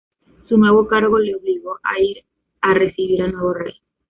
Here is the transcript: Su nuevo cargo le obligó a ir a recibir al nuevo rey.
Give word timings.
Su 0.49 0.57
nuevo 0.57 0.87
cargo 0.87 1.19
le 1.19 1.35
obligó 1.35 1.77
a 1.83 2.01
ir 2.01 2.25
a 2.61 2.73
recibir 2.73 3.21
al 3.21 3.33
nuevo 3.33 3.53
rey. 3.53 3.75